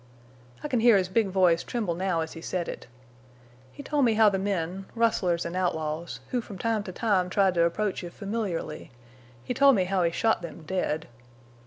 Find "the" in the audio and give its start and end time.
4.29-4.39